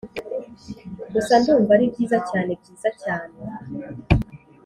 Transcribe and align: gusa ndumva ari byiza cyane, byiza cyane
gusa 1.13 1.33
ndumva 1.41 1.71
ari 1.75 1.85
byiza 1.93 2.17
cyane, 2.29 2.51
byiza 2.61 2.89
cyane 3.01 3.35